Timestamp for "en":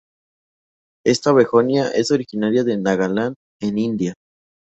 3.61-3.77